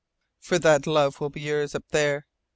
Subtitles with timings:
[0.39, 2.25] For that love will be yours, up there.